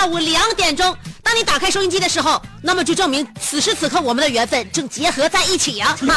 [0.00, 0.96] 下午两点钟。
[1.22, 6.16] 当你打开收音机的时候，那么就证明此时此刻我们的缘分正结合在一起呀、啊！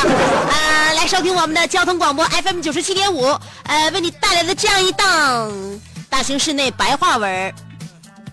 [0.50, 5.52] 呃， 来收听我们的交通广播 FM 九十七点五，呃，为你带来的这样一档
[6.10, 7.30] 大型室内白话文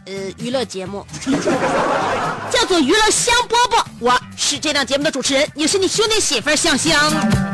[0.06, 1.04] 呃娱乐节目，
[2.48, 3.82] 叫做《娱乐香饽饽》。
[3.98, 7.49] 我是这档节目的主持人，也是你兄弟媳妇儿香香。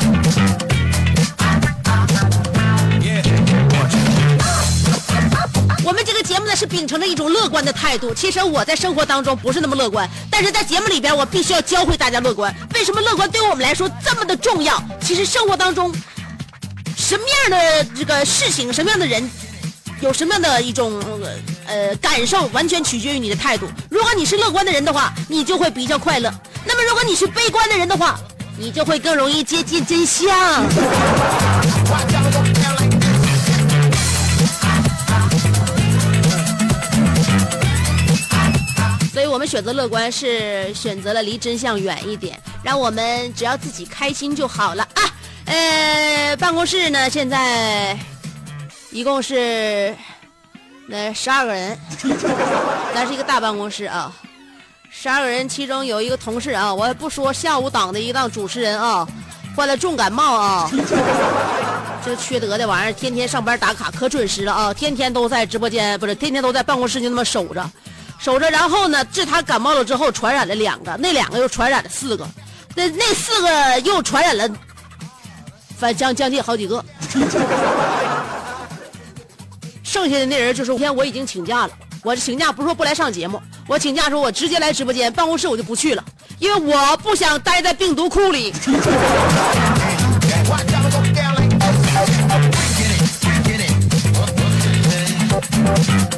[6.47, 8.15] 们这个节目呢是秉承着一种乐观的态度。
[8.15, 12.55] 其实我在生活当中不是那么乐观，但是在节目里边我必须要教会大家乐观。
[12.75, 14.83] 为什么乐观对我们来说这么的重要？
[15.01, 15.93] 其实生活当中
[16.97, 19.29] 什么样的这个事情，什么样的人，
[20.01, 21.03] 有什么样的一种
[21.67, 23.69] 呃感受，完全取决于你的态度。
[23.91, 26.31] 如果你是乐观的人的话，你就会比较快乐；
[26.65, 28.19] 那么如果你是悲观的人的话，
[28.59, 30.31] 你就会更容易接近真相。
[39.37, 45.03] 我们选择乐观是选择了离真相远一点，让我们只要自己开心就好了啊。
[45.45, 47.95] 呃，办公室呢现在
[48.91, 49.95] 一共是
[50.89, 51.79] 那十二个人，
[52.95, 54.11] 咱是一个大办公室啊，
[54.89, 59.07] 十二个人，其中有一个同事啊，我也不说下午档的一档主持人啊，
[59.55, 60.71] 患了重感冒啊。
[62.03, 64.73] 这缺德的玩意儿，天天上班打卡可准时了啊！
[64.73, 67.71] 天天都在直播间，不是天天都在办公室就那么守着，
[68.19, 68.51] 守着。
[68.51, 72.27] 然后呢，治他感冒了之后传染了两个，那两个又传染了四个，
[72.75, 74.49] 那那四个又传染了，
[75.79, 76.85] 反将将近好几个。
[79.83, 81.73] 剩下的那人就是，今天我已经请假了，
[82.03, 86.05] 我请假不是说不来上节目，我请假说我直接来直播间，办公室我就不去了，
[86.39, 88.53] 因为我不想待在病毒库里。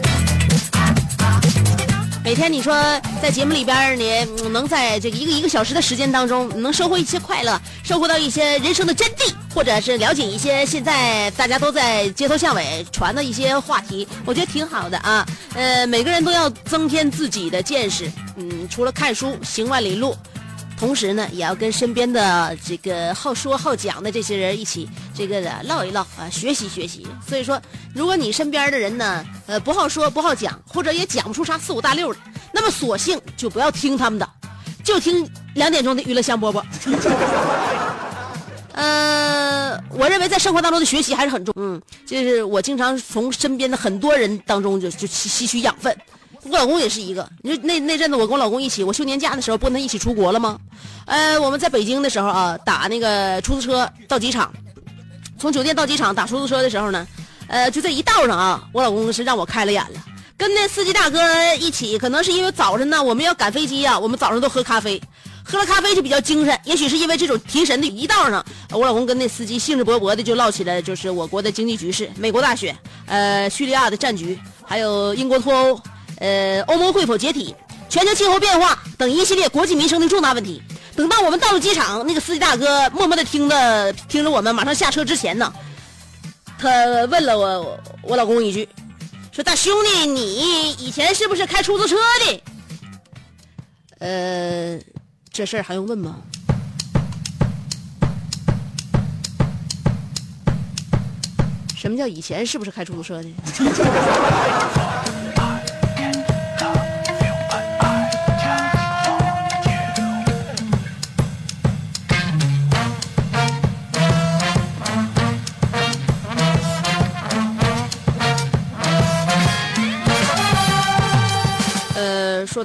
[2.29, 2.75] 每天你说
[3.23, 15.27] 在节目里边你能在这个一个一个小时的时间当中，能收获一些快乐，收获到一些人生的真谛，或者是了解一些现在大家都在街头巷尾传的一些话题，我觉得挺好的啊。
[15.55, 20.15] 呃，每个人都要增添自己的见识，嗯，除了看书，行万里路。
[20.79, 27.05] 同时呢，也要跟身边的这个好说好讲的这些人一起这个唠一唠啊，学习学习。
[27.27, 27.61] 所以说，
[27.93, 32.21] 如果你身边的人呢，呃，不好说不好讲，或者也讲不出啥四五大六的，
[32.53, 34.29] 那么索性就不要听他们的，
[34.85, 36.63] 就听两点钟的娱乐香饽饽。
[38.75, 45.93] 呃，我认为在生活当中的学习还是很重，嗯，就是我经常从身边的很多人当中就就吸吸取养分。
[46.51, 50.59] 我老公也是一个，你说那那阵子我跟我老公一起，我休年假的时候不跟他一起出国了吗？
[51.07, 54.53] 呃，我们在北京的时候啊，打那个出租车到机场，
[55.39, 57.07] 从酒店到机场打出租车的时候呢，
[57.49, 60.05] 呃，就这一道上啊，我老公是让我开了眼了。
[60.37, 61.21] 跟那司机大哥
[61.57, 65.01] 一起，可能是因为早晨呢我们要赶飞机呀、我们早上都喝咖啡，
[65.43, 66.57] 喝了咖啡就比较精神。
[66.65, 75.81] 也许是因为这种提神的一道上，我老公跟那司机兴致勃勃的就唠起了，就是我国的经济局势、美国大选、呃叙利亚的战局，还有英国脱欧。
[76.19, 77.55] 呃，欧盟会否解体、
[77.89, 80.63] 全球气候变化等一系列国计民生的重大问题。
[80.97, 85.53] 等到我们到了机场，那个司机大哥默默的听着听着我们马上下车之前呢，
[86.59, 86.69] 他
[87.05, 88.69] 问了我我老公一句，
[89.31, 92.43] 说大兄弟，你以前是不是开出租车的？
[94.01, 94.79] 呃，
[95.33, 96.17] 这事儿还用问吗？
[101.77, 103.29] 什么叫以前是不是开出租车的？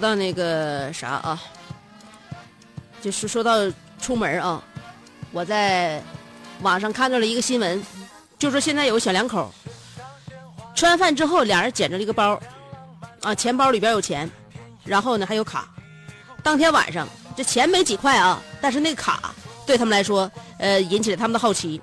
[0.03, 1.41] 到那个啥啊，
[3.01, 3.53] 就是说到
[4.01, 4.61] 出门啊，
[5.31, 6.03] 我在
[6.61, 7.81] 网上看到了一个新闻，
[8.37, 9.49] 就说现在有个小两口，
[10.75, 12.37] 吃完饭之后，俩人捡着了一个包，
[13.21, 14.29] 啊，钱包里边有钱，
[14.83, 15.69] 然后呢还有卡。
[16.43, 17.07] 当天晚上，
[17.37, 19.33] 这钱没几块啊，但是那卡
[19.65, 20.29] 对他们来说，
[20.59, 21.81] 呃，引起了他们的好奇。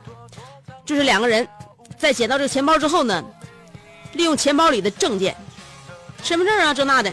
[0.85, 1.49] 就是两个人
[1.97, 3.25] 在捡到这个钱包之后呢，
[4.13, 5.35] 利用钱包里的证件、
[6.23, 7.11] 身份证啊这那的，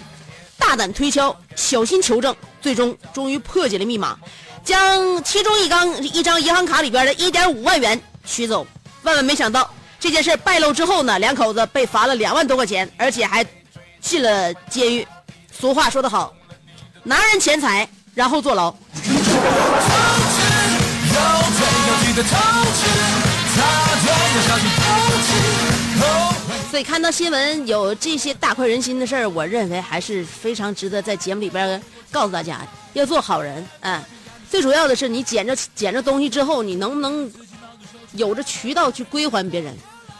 [0.57, 4.17] 大胆推敲，小心求证，最终终于破解了密码，
[4.63, 8.65] 将其中一张一张银行卡里边的一点五万元取走。
[9.03, 9.69] 万万没想到，
[9.99, 13.45] 这件事败露之后呢，两口子被罚了两万多块钱，而且还
[14.01, 15.07] 进了监狱。
[15.57, 16.33] 俗话说得好，
[17.03, 18.75] 拿人钱财，然后坐牢。
[26.69, 31.81] 所以看到新闻有这些大快人心的事儿，我认为还是非常值得在节目里边
[32.11, 33.65] 告诉大家，要做好人。
[33.79, 34.03] 哎，
[34.49, 37.31] 最主要的是你捡着捡着东西之后，你能不能
[38.11, 39.73] 有着渠道去归还别人？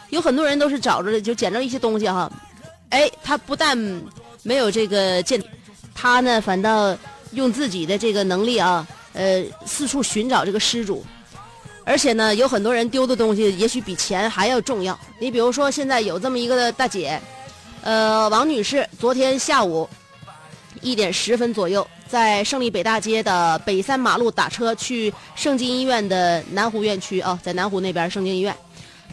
[0.10, 2.32] 有很多人都是找着就捡着一些东西哈，
[2.90, 3.78] 哎，他不但
[4.42, 5.44] 没有这个见，
[5.94, 6.98] 他呢反倒
[7.32, 11.06] 用自己的这个能力啊，呃，四处寻找这个失主。
[11.88, 15.00] 而且呢，有很多人丢的东西，也许比钱还要重要。
[15.20, 17.18] 你比如说，现在有这么一个大姐，
[17.82, 19.90] 呃，王女士，昨天下午
[20.82, 28.54] 一点十分左右，在胜利北大街的北三马路打车去盛京医院的南湖院区啊，在南湖那边盛京医院，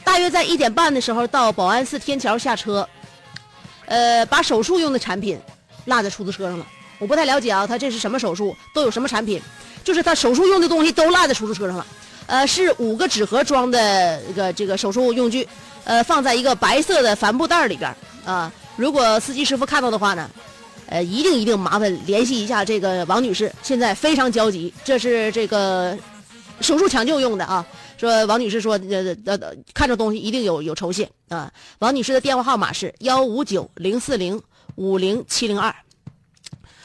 [0.02, 2.88] 大约在一点半的时候到保安寺天桥下车，
[3.86, 5.38] 呃，把手术用的产品
[5.84, 6.66] 落在出租车上了。
[6.98, 9.40] 我不太了解啊，他这是什么手术，都有什么产品，
[9.84, 11.86] 就是他手术用的东西都落在出租车上了。
[12.26, 15.46] 呃，是五个纸盒装的一个这个手术用具，
[15.84, 17.94] 呃，放在一个白色的帆布袋里边
[18.24, 18.50] 啊。
[18.76, 20.30] 如果司机师傅看到的话呢，
[20.86, 24.72] 呃，一定一定麻烦联系一下这个王女士，现在非常焦急。
[24.84, 25.96] 这是这个
[26.60, 27.64] 手术抢救用的啊。
[27.98, 29.38] 说王女士说，呃呃，
[29.74, 31.52] 看着东西一定有有酬谢啊。
[31.78, 34.40] 王女士的电话号码是幺五九零四零
[34.76, 35.72] 五零七零二，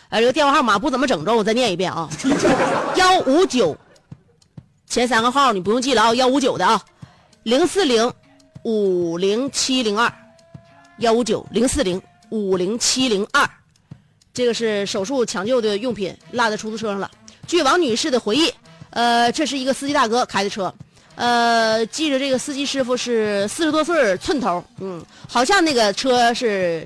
[0.10, 2.10] 呃，这个电话号码不怎么整着，我再念一遍啊，
[2.98, 3.76] 幺五九。
[4.90, 6.82] 前三个号你不用记了啊，幺五九的啊，
[7.44, 8.12] 零四零
[8.64, 10.12] 五零七零二，
[10.98, 13.48] 幺五九零四零五零七零二，
[14.34, 17.10] 这个是手术抢救的用品落在出租车上了。
[17.46, 18.52] 据王女士的回忆，
[18.90, 20.74] 呃，这是一个司机大哥开的车，
[21.14, 26.86] 呃，记着这个司机师傅是四十多岁寸头，嗯，好像那个车是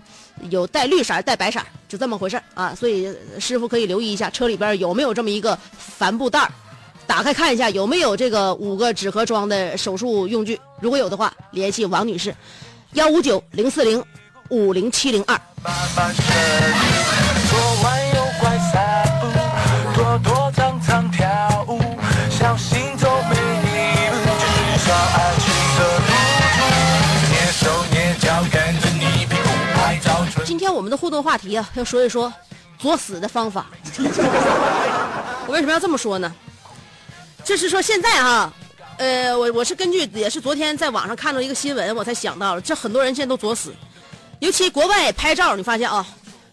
[0.49, 1.57] 有带绿色带白色，
[1.87, 6.51] 就这么回事啊，所以师傅可以留意一下车里边有没有这么一个帆布袋
[7.05, 12.33] 打开看一下有没有这个五个纸盒装的手术用具，如果有的话，联系王女士，
[12.93, 14.03] 幺五九零四零
[14.49, 15.39] 五零七零二。
[30.45, 32.33] 今天我们的互动话题啊，要说一说
[32.77, 33.67] 作死的方法。
[35.45, 36.33] 我为什么要这么说呢？
[37.43, 38.53] 就是说现在哈，
[38.97, 43.73] 呃，我我是根据也是昨天在网上看到一个新闻，我才想到了，这很多人现在都作死，
[44.39, 46.05] 尤其国外拍照，你发现啊，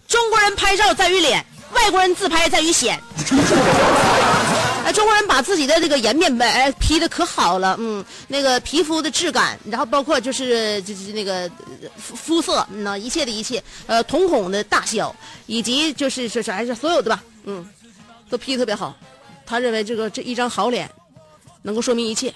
[0.09, 3.01] 中国人拍照在于脸，外国人自拍在于显。
[4.83, 11.49] 哎，中国人把自己的这个颜面哎 P 的可好了，嗯，那个皮肤的质感，然后包括就是就是那个
[11.97, 15.15] 肤色，那一切的一切，呃，瞳孔的大小，
[15.47, 17.69] 以及就是是啥是所有的吧，嗯，
[18.31, 18.97] 都 P 的特别好。
[19.51, 20.89] 他认为这个这一张好脸，
[21.63, 22.33] 能够说明一切。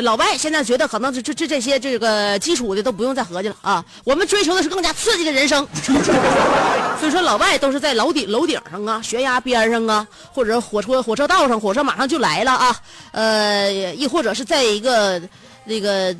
[0.00, 3.84] 老外现在觉得可能这这这这些这个基础的都不用再合计了啊。
[4.02, 5.64] 我们追求的是更加刺激的人生。
[6.98, 12.76] 所以说，老外都是在楼顶楼顶上啊，悬崖边上啊，或者火车火车道上，火车马上就来了啊。
[13.12, 15.20] 呃，亦或者是在一个
[15.64, 16.16] 那个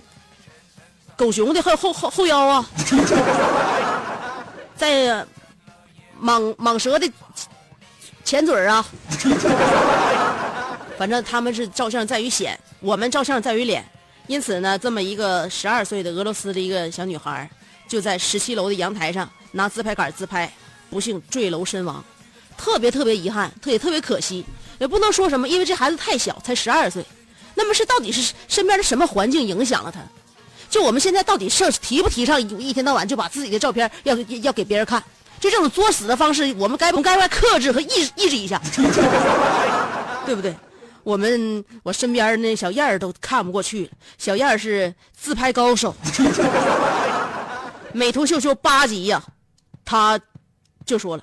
[1.17, 2.65] 狗熊的后后后后腰啊，
[4.77, 5.25] 在
[6.23, 7.11] 蟒蟒蛇的
[8.25, 8.87] 前嘴儿啊。
[10.97, 13.85] 反正他们是照相在于显，我们照相在于脸，
[14.29, 17.51] 因此呢，这么一个十二岁的俄罗斯的一个小女孩，
[17.89, 20.51] 就在十七楼的阳台上拿自拍杆自拍，
[20.89, 22.03] 不幸坠楼身亡，
[22.57, 24.45] 特别特别遗憾，特也特别可惜，
[24.79, 27.05] 也不能说什么，因为这孩子太小，才十二岁。
[27.57, 30.01] 那么是到底是身边的什么环境影响了他？
[30.71, 35.03] 就我们现在到底是提不提倡一天到晚就把自己的照片要要给别人看？
[35.45, 38.59] 就这种作死的方式，我们该不该克制和抑抑制一下？
[40.25, 40.57] 对不对？
[41.03, 43.91] 我们我身边那小燕儿都看不过去了。
[44.17, 45.95] 小燕儿是自拍高手，
[47.93, 49.23] 美图秀秀八级呀。
[49.85, 50.19] 他
[50.87, 51.23] 就说了，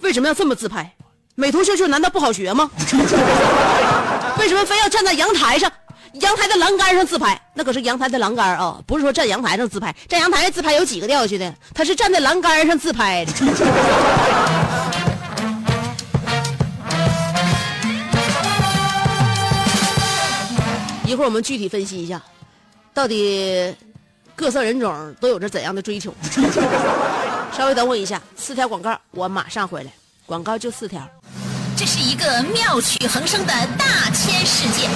[0.00, 0.94] 为什么要这么自拍？
[1.34, 2.70] 美图秀秀难道不好学吗？
[4.38, 5.72] 为什么非要站在阳台上？
[6.20, 9.94] 阳台的栏杆上自拍，那可是阳台的栏杆啊，不是说站阳台上自拍。
[10.08, 11.52] 站阳台上自拍有几个掉下去的？
[11.74, 13.32] 他是站在栏杆上自拍的。
[21.04, 22.22] 一会儿我们具体分析一下，
[22.92, 23.74] 到底
[24.36, 26.14] 各色人种都有着怎样的追求。
[27.56, 29.90] 稍微等我一下，四条广告，我马上回来。
[30.26, 31.06] 广告就四条。
[31.76, 34.88] 这是一个妙趣横生的大千世界。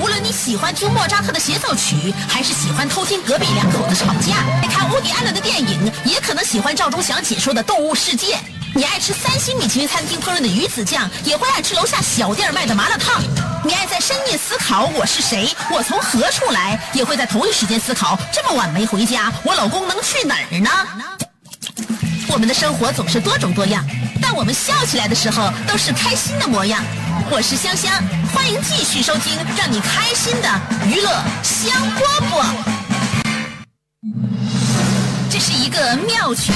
[0.00, 8.34] 无论你喜欢听莫扎特的协奏曲，还是喜欢偷听隔壁两口子吵架，爱看乌迪安伦的电影，也可能喜欢赵忠祥解说的《动物世界》。
[8.74, 13.20] 你爱吃三星米其林餐厅烹饪的鱼子酱，也会爱吃楼下小店卖的麻辣烫。
[13.64, 20.70] 你爱在深夜思考我是谁，我从何处来，也会在同一时间思考这么晚没回家，我老公能去哪儿呢？
[22.28, 23.84] 我们的生活总是多种多样，
[24.22, 26.84] 但我们笑起来的时候都是开心的模样。
[27.30, 27.92] 我是香香，
[28.32, 30.48] 欢迎继续收听让你开心的
[30.86, 31.10] 娱乐
[31.42, 32.44] 香饽饽。
[35.30, 36.52] 这是一个妙曲。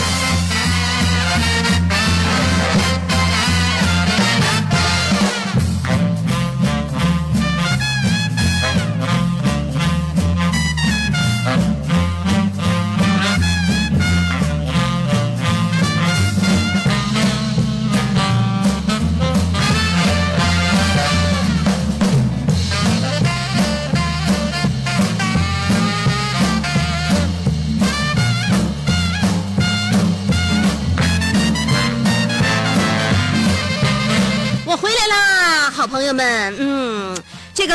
[35.03, 37.17] 来啦，好朋友们，嗯，
[37.53, 37.75] 这个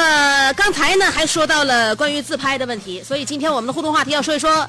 [0.55, 4.65] 刚才呢还说到了关于自拍的问题，所以今天我们的互动话题要说一说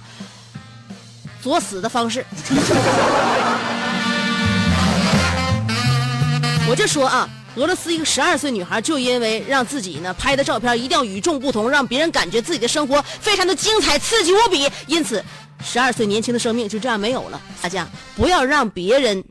[1.41, 2.27] 作死的方式。
[6.69, 15.25] 我就说啊，俄罗斯一个十二岁女孩就因为让自己呢拍的照片一定要与众不同，让别人感觉自己的生活非常的精彩、刺激无比，因此
[15.63, 17.41] 十二岁年轻的生命就这样没有了。
[17.63, 17.87] 大家
[18.17, 19.23] 不要让别人，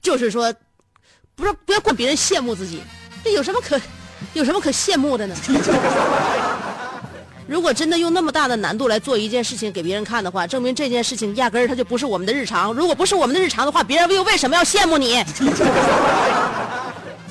[0.00, 0.50] 就是说。
[1.36, 2.80] 不是不要管别人羡慕自己，
[3.22, 3.80] 这有什么可
[4.32, 5.34] 有什么可羡慕的呢？
[7.46, 12.72] 如果真的用那么大的难度来做一件事情给别人看的话，证明这件事情压根儿它就不是我们的日常。
[12.72, 15.22] 如果不是我们的日常的话，别人又为什么要羡慕你？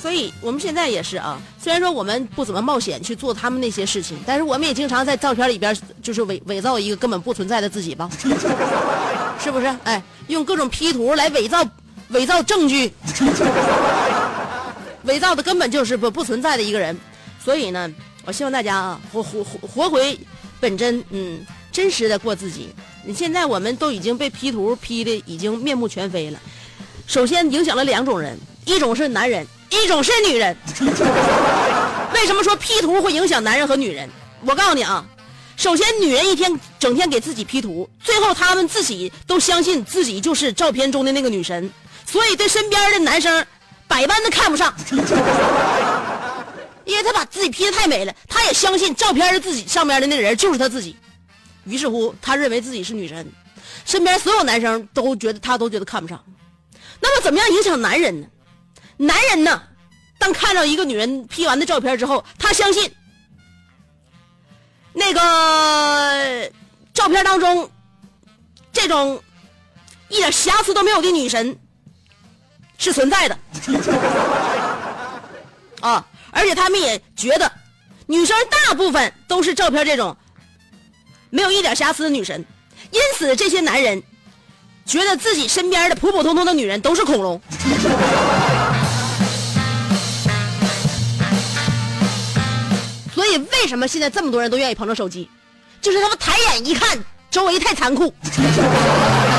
[0.00, 8.08] 所以我们现在也是啊，虽然说我们不怎么冒险去做他们那些事情，但是我们也经常在照片里边就是伪伪造一个根本不存在的自己吧，
[9.40, 9.66] 是不是？
[9.82, 11.64] 哎，用各种 P 图来伪造。
[12.14, 12.90] 伪造证据，
[15.02, 16.96] 伪造的根本就是不不存在的一个人，
[17.44, 17.92] 所以呢，
[18.24, 20.16] 我希望大家啊，活活活回
[20.60, 22.72] 本真，嗯，真实的过自己。
[23.04, 26.38] 你现在我们都已经被 P 图 P 的已经面目全非了。
[27.06, 30.56] 首先影响了两种人，一种是男人，一种是女人。
[32.14, 34.08] 为什么说 P 图会影响男人和女人？
[34.46, 35.04] 我告诉你啊，
[35.56, 41.68] 首先女人一天整天给自己 P 图，最后他们自己都相信自己就是照片中的那个女神。
[42.06, 43.44] 所以对身边的男生，
[43.88, 44.72] 百般的看不上，
[46.84, 50.96] 因为他把自己 P 的太美了，他也相信照片的自己上面的那人就是他自己，
[51.64, 53.26] 于是乎他认为自己是女神，
[53.84, 56.22] 身边所有男生都觉得他都觉得看不上。
[57.00, 58.26] 那么怎么样影响男人呢？
[58.96, 59.62] 男人呢，
[60.18, 62.90] 当看到一个女人 P 完的照片之后，他相信
[64.92, 66.50] 那个
[66.92, 67.68] 照片当中
[68.72, 69.20] 这种
[70.08, 71.58] 一点瑕疵都没有的女神。
[72.84, 73.38] 是存在的，
[75.80, 76.04] 啊！
[76.30, 77.50] 而且他们也觉得，
[78.06, 80.14] 女生大部分都是照片这种
[81.30, 82.44] 没有一点瑕疵的女神，
[82.90, 84.02] 因此这些男人
[84.84, 87.40] 觉得自己身边的普普通通的女人都是恐龙。
[93.14, 95.30] 所以为什么现在这么多人都愿意捧着手机？
[95.80, 98.12] 就是他们抬眼一看，周围太残酷。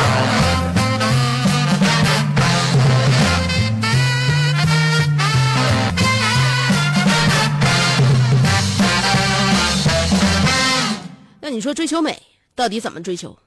[11.45, 12.19] 那你说追求美
[12.55, 13.37] 到底怎么追求？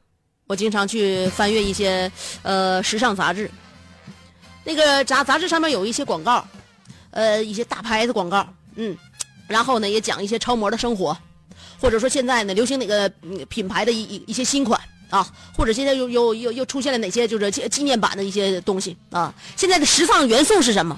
[0.47, 2.09] 我经常去翻阅一些
[2.43, 3.51] 呃时尚杂志，
[4.63, 6.47] 那个杂杂志上面有一些广告，
[7.11, 8.97] 呃一些大牌子广告，嗯，
[9.49, 11.19] 然后呢也讲一些超模的生活，
[11.81, 13.09] 或者说现在呢流行哪个
[13.49, 19.35] 品牌的一一一些新款啊，或者现在又又又又出现了哪些就是纪纪念版的一些东西啊？
[19.57, 20.97] 现在的时尚元素是什么？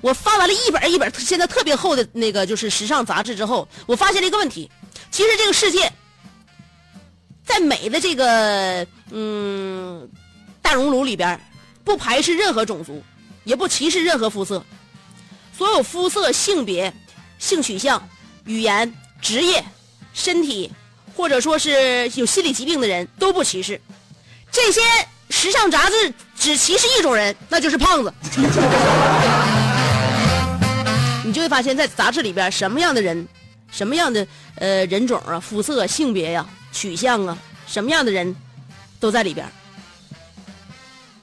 [0.00, 4.70] 我翻完了一本一本现在特别厚的那个就是时尚杂志之后，我发现了一个问题，
[5.10, 5.92] 其实这个世界。
[7.48, 10.06] 在美的这个嗯
[10.60, 11.40] 大熔炉里边，
[11.82, 13.02] 不排斥任何种族，
[13.44, 14.62] 也不歧视任何肤色，
[15.56, 16.92] 所有肤色、性别、
[17.38, 18.06] 性取向、
[18.44, 19.64] 语言、职业、
[20.12, 20.70] 身体，
[21.16, 23.80] 或者说是有心理疾病的人都不歧视。
[24.52, 24.82] 这些
[25.30, 28.12] 时尚杂志只歧视一种人，那就是胖子。
[31.24, 33.26] 你就会发现，在杂志里边，什么样的人，
[33.70, 34.26] 什么样的
[34.56, 36.46] 呃人种啊、肤色、性别呀、
[36.78, 38.36] 取向啊，什么样的人，
[39.00, 39.44] 都在里边。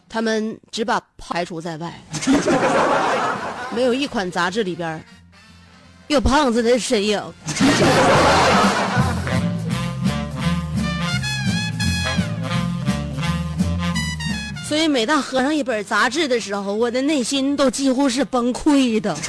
[0.10, 1.94] 他们只把排除在外，
[3.74, 5.02] 没有一款杂志里边
[6.08, 7.22] 有胖子的身影。
[14.68, 19.16] 所以每当合上一本杂志的时候，我的内心都几乎是崩溃的。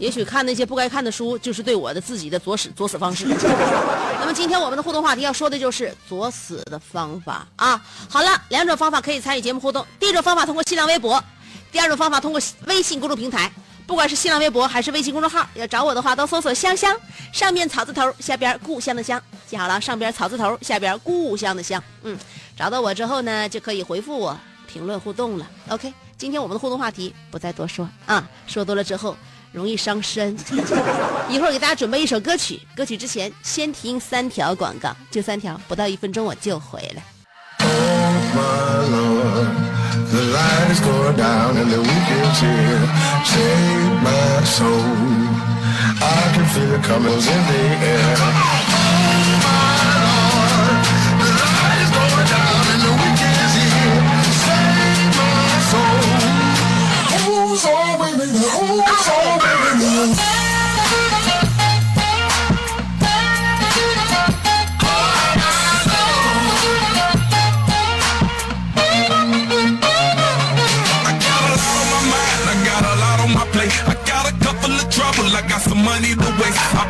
[0.00, 3.26] 也许看那些不该看的书，就是对我的自己的作死作死方式。
[4.18, 7.80] 那么今天我们的互动话题要说的就是作死的方法啊！
[8.08, 9.86] 好了，两种方法可以参与节目互动。
[9.98, 11.22] 第一种方法通过新浪微博，
[11.70, 13.52] 第二种方法通过微信公众平台。
[13.86, 16.96] 不管是新浪微博还是微信公众号，要找我的话都搜索“香香”，
[17.34, 19.20] 上面草字头，下边故乡的乡。
[19.46, 21.82] 记好了，上边草字头，下边故乡的乡。
[22.04, 22.16] 嗯，
[22.56, 25.46] 找到我之后呢，就可以回复我评论互动了。
[25.70, 29.16] OK，今天我们的互动话题不再多说啊，说多了之后
[29.52, 30.36] 容易伤身。
[31.28, 37.02] 一会儿给大家准备一首歌曲，歌曲之前先听三条广告，就三条，不到一分钟我就回来。
[47.00, 48.79] my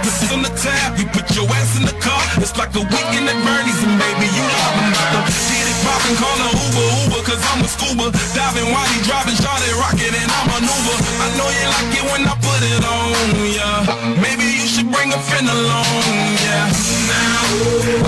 [0.01, 2.23] put on the tab, you put your ass in the car.
[2.41, 6.17] It's like a weekend at Bernie's, and baby, you know I'm about to it poppin',
[6.17, 8.07] call a Uber, Uber, cause I'm a scuba.
[8.33, 10.97] Diving while he driving, shot it, and I maneuver.
[11.21, 13.13] I know you like it when I put it on,
[13.53, 14.17] yeah.
[14.25, 16.05] Maybe you should bring a friend along,
[16.41, 16.71] yeah.
[17.11, 17.43] Now,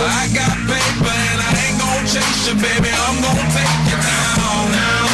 [0.00, 2.88] I got paper, and I ain't gon' chase you, baby.
[2.88, 5.04] I'm gon' take you down now.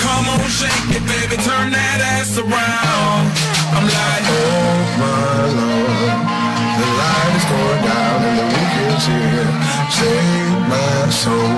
[0.00, 3.49] Come on, shake it, baby, turn that ass around.
[3.76, 6.18] I'm like, Oh my Lord,
[6.78, 9.50] the light is going down and the weekend's here.
[9.96, 11.54] Save my soul.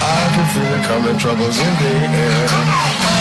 [0.00, 3.13] I can feel it coming, troubles in the air.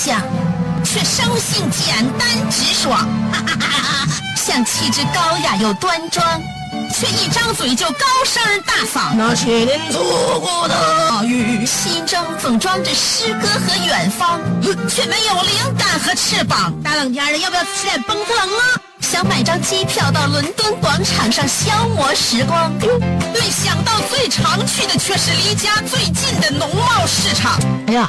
[0.00, 0.22] 秘的印象，
[0.84, 3.06] 却生性简单直爽，
[4.36, 6.24] 像气质高雅又端庄，
[6.94, 9.14] 却一张嘴就高声大嗓。
[9.14, 14.40] 那些年错过的雨，心中总装着诗歌和远方，
[14.88, 16.72] 却没有灵感和翅膀。
[16.82, 18.80] 大冷天的，要不要吃点蹦特冷啊？
[19.00, 22.72] 想买张机票到伦敦广场上消磨时光，
[23.34, 27.58] 没想到最常去的却是离家最近的农贸市场。
[27.88, 28.08] 哎呀，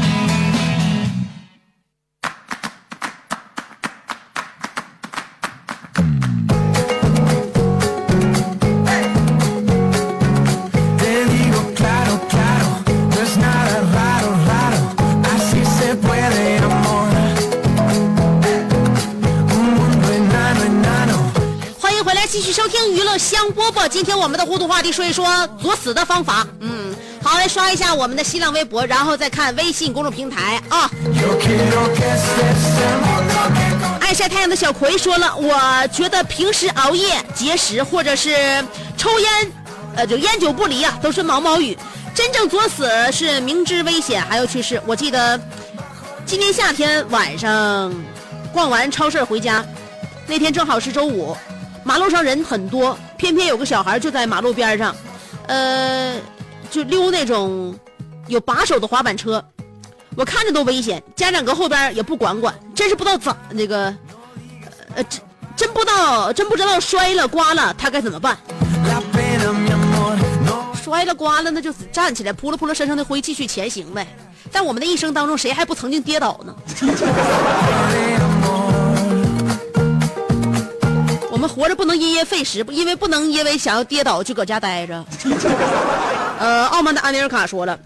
[23.51, 23.87] 波波。
[23.87, 26.47] 今天我们的互动话题说一说作死的方法。
[26.59, 30.89] 嗯，好，来刷一下我们的新浪微博，然后再看微信公众平台啊。
[33.99, 38.63] 爱晒太阳的小葵说了，我觉得平时熬夜、节食或者是
[38.97, 39.29] 抽烟，
[39.95, 41.77] 呃，就烟酒不离啊，都是毛毛雨。
[42.13, 44.81] 真正作死是明知危险还要去试。
[44.85, 45.39] 我记得
[46.25, 47.93] 今年夏天晚上
[48.51, 49.65] 逛完超市回家，
[50.27, 51.35] 那天正好是周五，
[51.83, 54.95] 马路上人很多，偏偏有个小孩就在马路边上，
[55.47, 56.15] 呃，
[56.69, 57.77] 就溜那种
[58.27, 59.43] 有把手的滑板车。
[60.15, 63.95] 我看着都危险，家长搁后边也不管管，真是不知道咋那个，
[64.95, 65.21] 呃，真
[65.55, 68.37] 真不知道，真不知道摔了刮了他该怎么办。
[70.83, 74.05] 摔了刮了，那就站起来扑了扑了身上的灰，继续前行呗。
[74.51, 76.53] 在我们的一生当中，谁还不曾经跌倒呢？
[81.41, 85.03] 我们活着不能因噎废食，因为不能因为想要跌倒就搁家待着。
[86.37, 87.79] 呃，傲慢的安尼尔卡说了，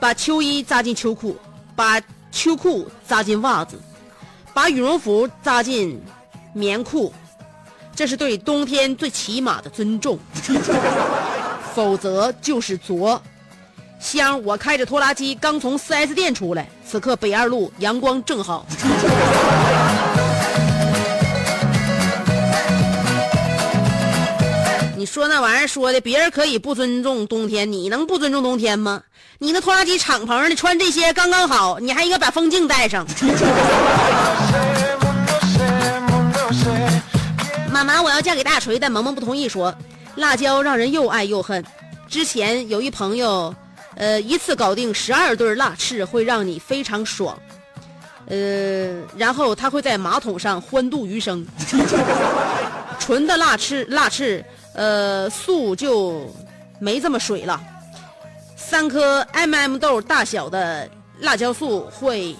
[0.00, 1.36] 把秋衣扎进秋裤，
[1.76, 3.78] 把秋裤扎进袜子，
[4.54, 6.02] 把羽绒服扎进
[6.54, 7.12] 棉裤，
[7.94, 10.18] 这是对冬天最起码的尊重。
[11.74, 13.22] 否则就是昨。
[14.00, 18.64] 香，我开着拖拉机刚从 4S 店出来，此刻北二路阳光正好。
[25.12, 29.02] 说那玩意儿说的，别人可以不尊重冬天，你能不尊重冬天吗？
[29.38, 33.06] 你那拖拉机敞篷的，穿这些刚刚好，你还应该把风镜带上。
[37.70, 39.74] 妈妈，我要嫁给大锤，但萌萌不同意说，
[40.16, 41.62] 辣椒让人又爱又恨。
[42.08, 43.54] 之前有一朋友，
[43.96, 47.38] 呃，一次搞定十二对辣翅会让你非常爽，
[48.28, 51.46] 呃，然后他会在马桶上欢度余生。
[52.98, 56.32] 纯的辣翅，辣翅，呃，素就
[56.78, 57.60] 没这么水了。
[58.56, 60.88] 三颗 MM 豆大小的
[61.20, 62.34] 辣椒素会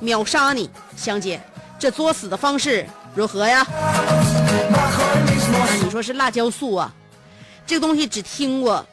[0.00, 1.40] 秒杀你，香姐，
[1.78, 3.64] 这作死的方式如何呀？
[5.84, 6.92] 你说是辣椒素啊？
[7.66, 8.84] 这个东西只听过，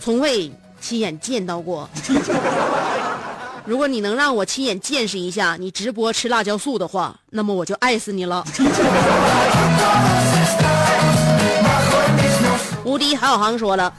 [0.00, 1.88] 从未亲眼见到过。
[3.64, 8.44] 如果你能让我亲眼见识一下你直播吃辣椒素的话，那么我就爱死你了。
[13.02, 13.92] 无敌郝小航说了，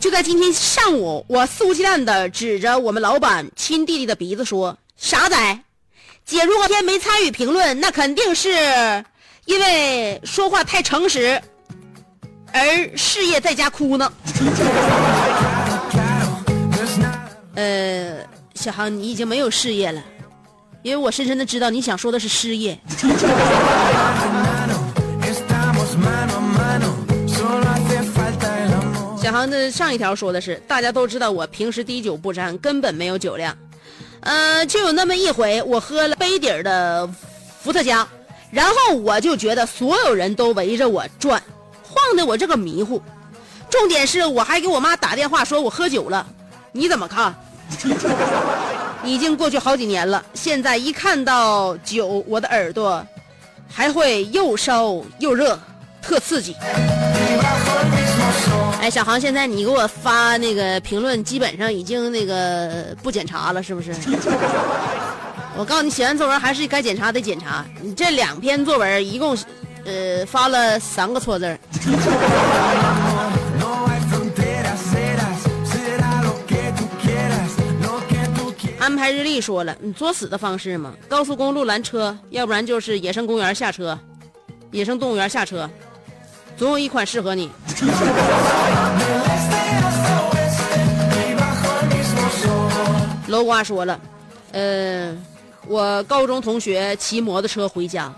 [0.00, 5.60] 就在今天上午，我肆无忌惮的指着我们老板亲弟弟的鼻子说：“傻仔，
[6.24, 9.04] 姐如果天没参与评论，那肯定是
[9.44, 11.38] 因为说话太诚实，
[12.50, 14.10] 而事业在家哭呢。”
[17.54, 18.20] 呃，
[18.54, 20.02] 小航，你已经没有事业了，
[20.82, 22.80] 因为我深深的知道你想说的是失业。
[29.20, 33.56] 小航的上一条说的是，大家都知道我平时滴酒不沾，根本没有酒量。
[34.20, 37.08] 呃，就有那么一回，我喝了杯底儿的
[37.60, 38.06] 伏特加，
[38.50, 41.42] 然后我就觉得所有人都围着我转，
[41.82, 43.02] 晃得我这个迷糊。
[43.68, 46.24] 重点是我还给我妈打电话说我喝酒了，
[46.70, 47.34] 你怎么看？
[49.04, 53.04] 已经过去好几年了，现在一看到酒，我的耳朵
[53.68, 55.58] 还会又烧又热，
[56.00, 56.54] 特刺激。
[58.80, 63.92] 哎，小航，现在你给我发那个评论，基本上已经那个不检查了，是不是？
[65.56, 67.64] 我告诉你，写完作文还是该检查得检查。
[67.82, 69.36] 你这两篇作文一共，
[69.84, 71.58] 呃，发了三个错字.
[78.78, 83.98] 安排日历说了，你作死的方式嘛，高速公路拦车，要不然就是野生公园下车，
[84.70, 85.68] 野生动物园下车，
[86.58, 87.48] 总有一款适合你。
[93.28, 94.00] 楼瓜说了，
[94.52, 95.16] 呃，
[95.68, 98.12] 我高中同学骑摩托车回家，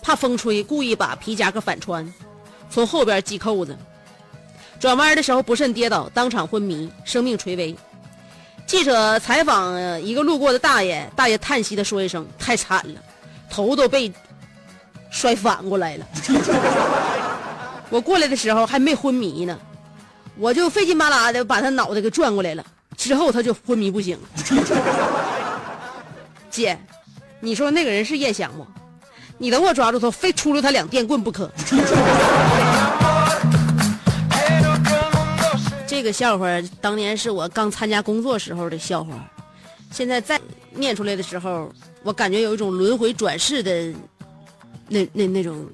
[0.00, 2.10] 怕风吹，故意把皮夹克反穿，
[2.70, 3.76] 从后边系扣子，
[4.80, 7.76] 转弯的时候不慎跌倒，当场昏迷，生命垂危。
[8.66, 13.00] 记者采访一个路过的大爷，大爷叹息的说一声：“太惨了，
[13.50, 14.10] 头都被
[15.10, 16.06] 摔反过来了。”
[17.94, 19.56] 我过来的时候还没昏迷呢，
[20.36, 24.18] 我就费劲巴拉的把他脑袋给转过来了，之后他就昏迷不醒。
[26.50, 26.76] 姐，
[27.38, 28.66] 你说那个人是叶翔不？
[29.38, 31.48] 你等我抓住他，非出了他两电棍不可。
[35.86, 36.48] 这个笑话
[36.80, 39.24] 当年是我刚参加工作时候的笑话，
[39.92, 40.40] 现在再
[40.72, 43.94] 念出来的时候，我感觉有一种轮回转世的
[44.88, 45.64] 那那那种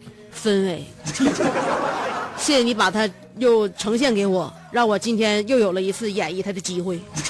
[0.43, 0.85] 氛围。
[2.37, 6.99] 谢谢你把它又呈现给我，让我今天又有了一次演绎它的机会。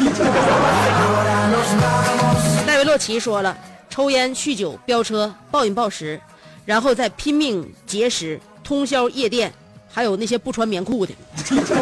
[2.65, 3.57] 戴维洛奇说了，
[3.89, 6.21] 抽烟、酗酒、飙车、暴饮暴食，
[6.65, 9.53] 然后再拼命节食、通宵夜店，
[9.89, 11.13] 还有那些不穿棉裤的，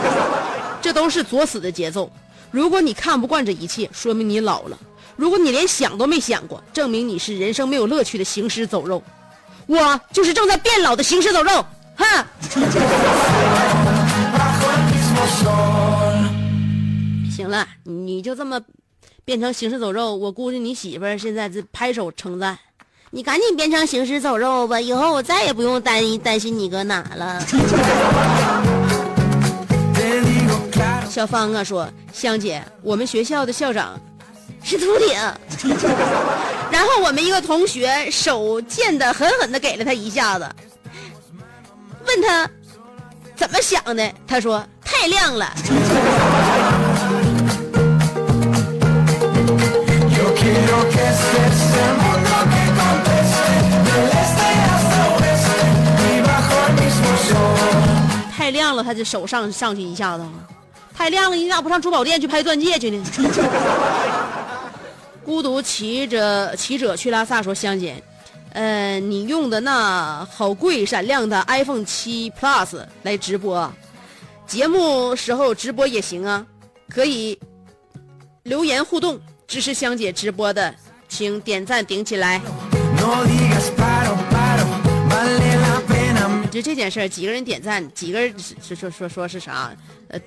[0.81, 2.11] 这都是作死的节奏。
[2.51, 4.79] 如果你看不惯这一切，说明你老了；
[5.17, 9.03] 如果你连想都没想过，证明你是人生没有乐趣的行尸走肉。
[9.69, 11.51] 我就是正在变老的行尸走肉，
[11.95, 12.27] 哈！
[17.31, 18.59] 行了，你就这么
[19.27, 22.59] 变成行尸走肉，我估计你媳妇儿现在是拍手称赞。
[23.11, 27.39] 你赶紧变成行尸走肉吧，以后我再也不用担担心你搁哪了。
[31.11, 34.01] 小芳啊说，香姐，我们学校的校长
[34.63, 35.17] 是秃顶。
[36.71, 40.49] 然后我们一个同学手贱的狠狠的给了他一下子
[42.07, 42.49] 问他
[43.35, 45.53] 怎么想的他说太亮了。
[58.37, 60.25] 太亮了他的手上上去一下子
[60.97, 63.05] 太亮了你咋不上珠宝店去拍钻戒去呢。
[65.29, 68.03] 孤独骑着骑者去拉萨说：“香姐，
[68.55, 73.71] 呃，你用的那好贵闪亮的 iPhone 七 Plus 来直播，
[74.47, 76.47] 节目时候直播也行啊，
[76.89, 77.39] 可以
[78.45, 80.75] 留言互动，支持香姐直播的，
[81.11, 82.41] 请点赞顶起来。
[86.51, 89.77] 就这件事儿，几个人点赞，几个人说说说说是啥？
[90.09, 90.19] 呃，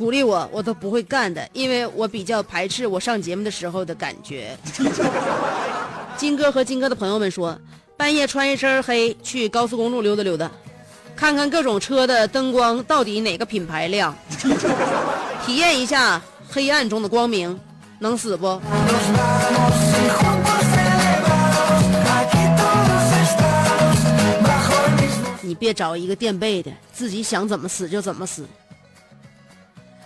[0.00, 4.56] 鼓励我，我都不会干的，因为我比较排斥我上节目的时候的感觉。
[6.16, 7.54] 金哥和金哥的朋友们说，
[7.98, 10.50] 半夜穿一身黑去高速公路溜达溜达，
[11.14, 14.16] 看看各种车的灯光到底哪个品牌亮，
[15.44, 17.60] 体验一下黑暗中的光明，
[17.98, 18.58] 能死不？
[25.42, 28.46] 你别找一个垫背的，自己想怎么死就怎么死。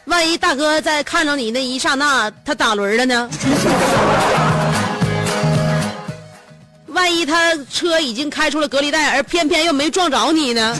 [0.06, 3.30] 万一大哥在看着你那一刹那，他打轮了呢？
[6.88, 10.78] 万一他车已经开出了隔离带，而偏偏又没撞着你呢？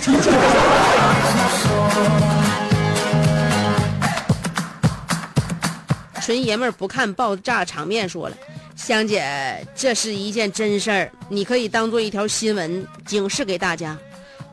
[6.22, 8.36] 纯爷们儿不看爆炸场面，说了，
[8.76, 13.96] 香姐，这是一件真事儿，你可以当做一条新闻警示给大家。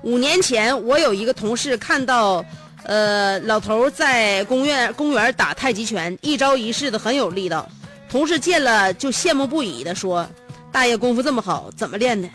[0.02, 2.44] 五年前，我有一个同事看到，
[2.92, 7.66] 呃，老头在公园公园打太极拳，一招一式的很有力道。
[8.10, 10.28] 同事见了就羡慕不已的说
[10.74, 12.28] ：“大爷功夫这么好，怎么练的？”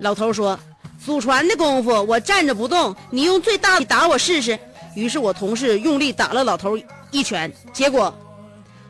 [0.00, 0.58] 老头说
[1.04, 4.58] ：“祖传的功夫，我站着不动，你用最大的打我试试。”
[4.96, 6.74] 于是我同事用力打了老头
[7.10, 8.18] 一拳，结果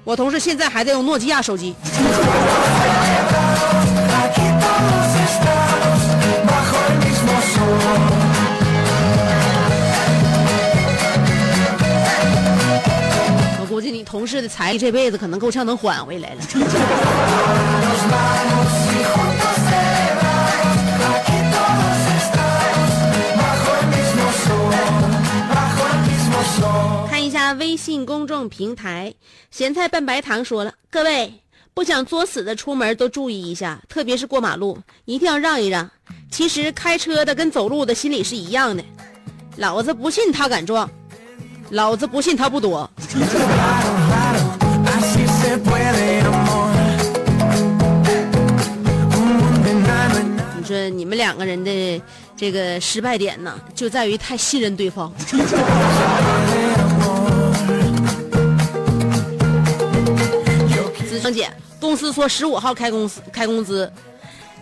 [0.05, 1.75] 我同事现在还在用诺基亚手机。
[14.09, 16.41] 同事的财力这辈子可能够呛能还回来了。
[27.11, 29.13] 看一下微信公众平台，
[29.51, 31.31] 咸菜拌白糖说了：“各位，
[31.75, 35.89] 不想作死的出门都注意一下，特别是过马路，一定要让一让。
[36.31, 38.83] 其实开车的跟走路的心理是一样的，
[39.57, 40.91] 老子不信他敢撞，
[41.71, 42.91] 老子不信他不躲。
[50.57, 52.03] 你说你们两个人的
[52.37, 55.13] 这个失败点呢，就在于太信任对方。
[61.07, 61.51] 子成姐，
[61.81, 63.91] 公司说十五号开公司开工资，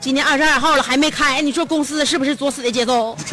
[0.00, 3.16] 今天二十二号了还没开，你说公司是不是作死的节奏？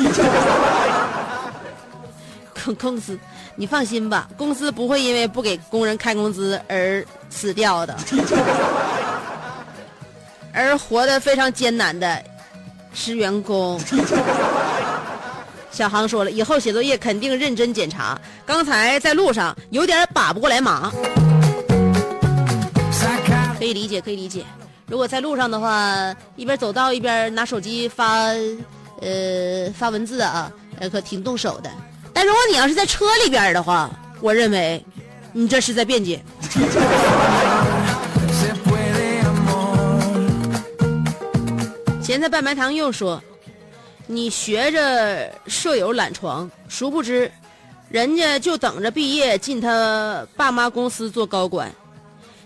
[2.66, 3.20] 公公司，
[3.56, 7.96] 你放心吧，公司不会因为不给工人开工资而死掉的，
[10.52, 12.24] 而活得非常艰难的
[12.94, 13.80] 是员工。
[15.72, 18.20] 小航说了，以后写作业肯定认真检查。
[18.46, 20.92] 刚才在路上有点把不过来马，
[23.58, 24.46] 可以理解，可以理解。
[24.88, 28.28] 如果在路上的话，一边走道一边拿手机发，
[29.02, 31.72] 呃，发文字啊，呃，可挺动手的。
[32.14, 33.90] 但如果你要是在车里边的话，
[34.22, 34.84] 我认为
[35.32, 36.24] 你这是在辩解。
[42.02, 43.22] 咸菜拌白糖又说
[44.06, 47.32] ：“你学着舍友懒床，殊不知，
[47.90, 51.74] 人家就等着毕业进他爸妈公司做高管。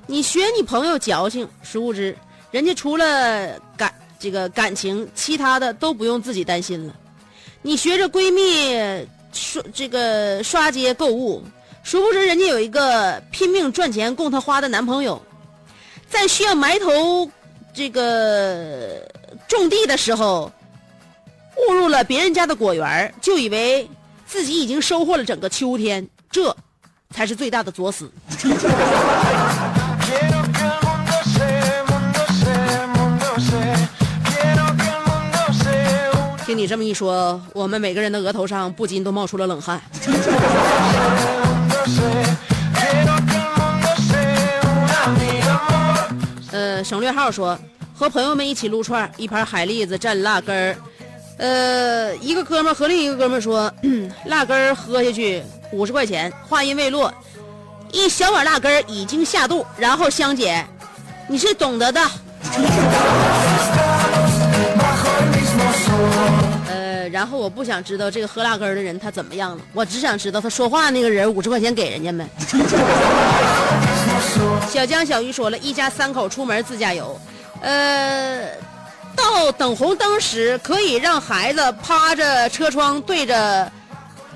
[0.06, 2.16] 你学你朋友矫情，殊不知，
[2.52, 6.96] 人家除了感这个感情，其他的都不用自己担心了。
[7.62, 9.06] 你学着闺蜜
[9.38, 11.44] 刷这个刷街购物，
[11.84, 15.22] 殊不知人家有一个拼命赚钱供她花的男朋友，
[16.10, 17.30] 在需要埋头
[17.74, 19.08] 这个
[19.48, 20.52] 种地的时候，
[21.70, 23.88] 误入了别人家的果园，就以为
[24.26, 26.56] 自己已经收获了整个秋天，这
[27.12, 28.12] 才是最大的作死。
[36.48, 39.82] 听你这么一说，我们每个人的额头上不禁都冒出了冷汗。
[46.54, 47.60] 呃，省略号说
[47.94, 50.74] 和朋友们一起撸串，一盘海蛎子蘸辣根儿。
[51.38, 56.32] 呃，一个哥们儿和另一个哥们儿说，嗯 辣根儿喝下去五十块钱。
[56.48, 57.14] 话音未落，
[57.92, 60.66] 一小碗辣根儿已经下肚，然后香姐，
[61.28, 62.02] 你是懂得的。
[67.18, 72.24] 然后我不想知道这个喝辣根的人他怎么样了，我只想知道他说话那个人五十块钱给人家没。
[74.70, 77.20] 小江小鱼说了，一家三口出门自驾游，
[77.62, 78.52] 呃，
[79.16, 83.72] 到等红灯时可以让孩子趴着车窗对着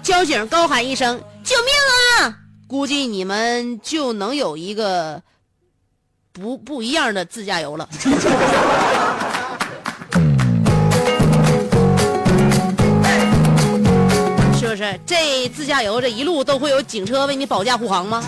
[0.01, 2.35] 交警高喊一声“救命啊”，
[2.67, 5.21] 估计你们就能有一个
[6.33, 7.87] 不不一样的自驾游了。
[14.71, 14.99] 不是？
[15.05, 18.23] 这自驾游这一路都会有警车为你保驾护航吗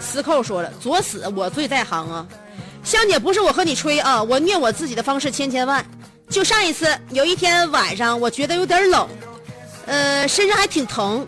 [0.00, 2.26] 司寇说了，作死我最在行啊！
[2.84, 5.84] 香姐不是我和你吹啊，我虐我自己的方式千千万。
[6.28, 9.08] 就上一次，有一天晚上，我觉得有点冷，
[9.86, 11.26] 呃，身上还挺疼，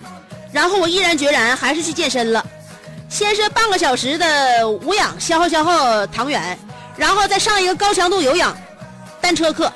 [0.53, 2.45] 然后我毅然决然还是去健身了。
[3.09, 6.59] 先是半个小时的无氧消耗消耗糖原，
[6.97, 8.57] 然后再上一个高强度有氧
[9.21, 9.73] 单车课。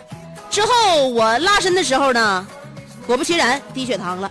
[0.51, 2.47] 之后我拉伸的时候呢，
[3.07, 4.31] 果不其然低血糖了。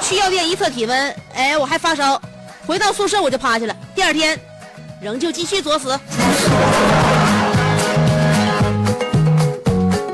[0.00, 2.20] 去药店一测体温，哎，我还发烧。
[2.66, 4.38] 回到宿舍我就趴下了，第二天
[5.02, 5.88] 仍旧继续作死。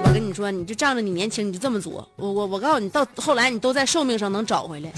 [0.02, 2.08] 我跟你说，你就仗着你年轻，你就这么作。
[2.16, 4.90] 我我我告诉你，到后来你都在寿命上能找回来。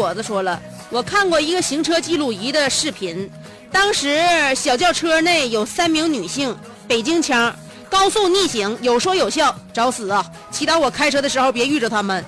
[0.00, 3.30] 果子说了，我看过一个行车记录仪的视频，
[3.70, 4.18] 当时
[4.56, 6.56] 小轿车内有三名女性，
[6.88, 7.54] 北京腔，
[7.90, 10.24] 高速逆行，有说有笑，找死啊！
[10.50, 12.24] 祈祷我开车的时候别遇着他们。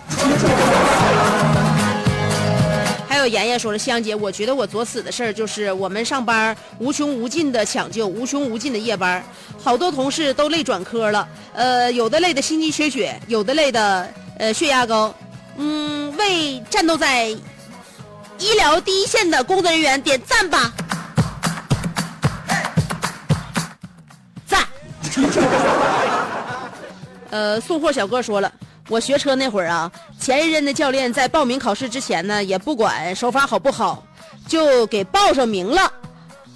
[3.08, 9.24] 还有妍妍说了，香姐，我觉得我作死的事儿就是我们上班无穷无尽的抢救，无穷无尽的夜班，
[9.64, 14.06] 好多同事都累转科了，呃，有的累的心肌缺血，有的累的
[14.36, 15.14] 呃血压高，
[15.56, 17.34] 嗯，为战斗在
[18.42, 20.72] 医疗第一线的工作人员点赞吧，
[24.44, 24.66] 赞。
[27.30, 28.52] 呃，送货小哥说了，
[28.88, 29.88] 我学车那会儿啊，
[30.18, 34.04] 前一任的教练在报名考试之前呢，也不管手法好不好，
[34.48, 35.92] 就给报上名了。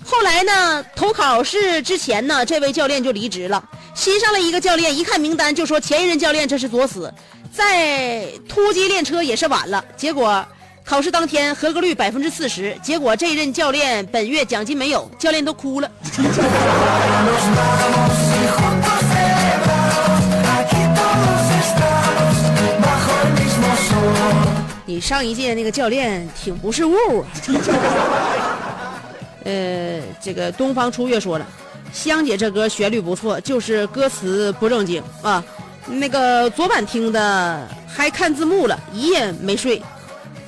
[0.05, 3.62] 后来呢，投考试之前呢，这位教练就离职了，
[3.95, 7.14] 新上来一个教练，一看名单就说前一任教练这是作死，
[7.53, 10.45] 在突击练车也是晚了，结果。
[10.87, 15.91] 考试当天合格率百分之四十，结果这任教练本月奖金没有，教练都哭了。
[24.87, 27.26] 你上一届那个教练挺不是物啊。
[29.43, 31.45] 呃，这个东方初月说了，
[31.93, 35.43] 香姐这歌旋律不错，就是歌词不正经啊。
[35.89, 39.82] 那个昨晚听的还看字幕了，一夜没睡。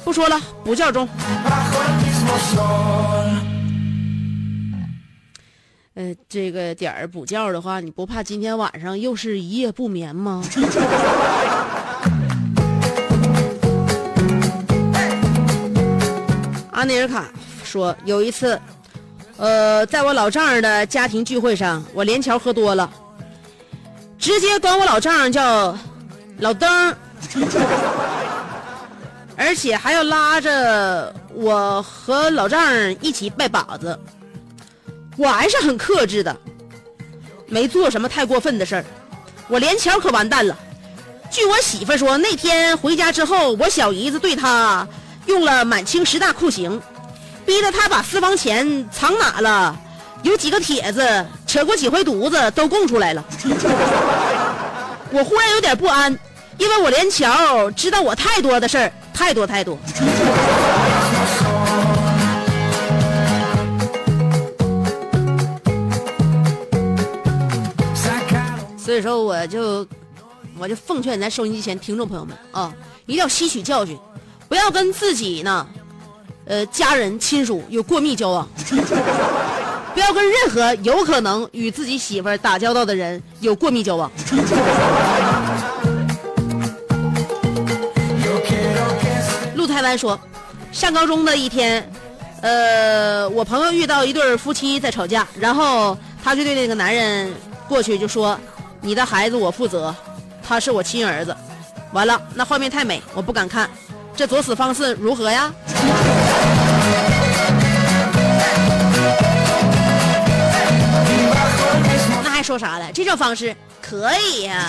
[0.04, 1.08] 不说了，补觉中。
[5.94, 10.42] 呃，这个点儿补觉的话，你不怕今天晚上又是一夜不眠吗？
[16.70, 17.24] 阿内尔卡
[17.64, 18.60] 说，有一次，
[19.36, 22.88] 呃，在我老丈人的家庭聚会上，我连桥喝多了，
[24.16, 25.76] 直接管我老丈人叫
[26.38, 26.94] 老登。
[29.38, 33.96] 而且还要拉着我和老丈人一起拜把子，
[35.16, 36.36] 我还是很克制的，
[37.46, 38.84] 没做什么太过分的事儿。
[39.46, 40.58] 我连桥可完蛋了。
[41.30, 44.86] 据我媳妇说，那天回家之后，我小姨子对她
[45.26, 46.82] 用了满清十大酷刑，
[47.46, 49.78] 逼着她把私房钱藏哪了，
[50.22, 53.24] 有几个帖子，扯过几回犊子都供出来了。
[55.12, 56.18] 我忽然有点不安，
[56.58, 58.92] 因为我连桥知道我太多的事儿。
[59.14, 59.76] 太多太多，
[68.78, 69.84] 所以说我就
[70.56, 72.72] 我就奉劝咱收音机前听众朋友们啊，
[73.06, 73.98] 一定要吸取教训，
[74.48, 75.66] 不要跟自己呢，
[76.46, 78.48] 呃家人亲属有过密交往，
[79.94, 84.08] 不要跟任何有可能与自己媳妇儿打交道的人有过密交往。
[89.78, 90.18] 台湾说，
[90.72, 91.88] 上高中的一天，
[92.40, 97.32] 呃，我朋友遇到一对夫妻在吵架，然后他就对那个男人
[97.68, 98.36] 过去就说
[98.82, 99.94] ：“你的孩子我负责，
[100.42, 101.34] 他是我亲儿子。”
[101.94, 103.70] 完了，那画面太美，我不敢看。
[104.16, 105.54] 这作死方式如何呀？
[112.24, 112.90] 那还说啥了？
[112.92, 114.68] 这种方式可以呀。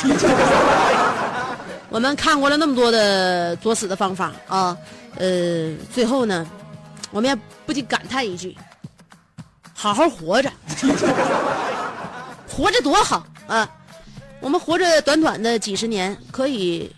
[1.89, 4.77] 我们看过了那么多的作死的方法啊。
[5.17, 6.47] 呃，最后呢，
[7.11, 7.35] 我们也
[7.65, 8.55] 不禁感叹一句：
[9.73, 10.51] 好好活着，
[12.47, 13.69] 活着多好啊！
[14.39, 16.95] 我们活着短短的几十年，可以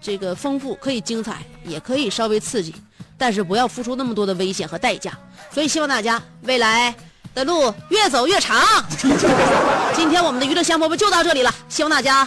[0.00, 2.72] 这个丰富，可以精彩，也可以稍微刺激，
[3.18, 5.12] 但是不要付出那么多的危险和代价。
[5.50, 6.94] 所以希望大家未来
[7.34, 8.64] 的路越走越长。
[9.92, 12.26] 今天我们的娱乐香饽饽就到这里了，希望大家。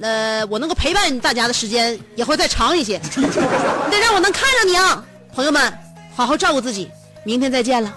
[0.00, 3.22] 呃，我能够陪伴大家的时间也会再长一些， 你
[3.90, 5.72] 得让我能看着你啊，朋友们，
[6.14, 6.90] 好好照顾自己，
[7.24, 7.92] 明天再见了。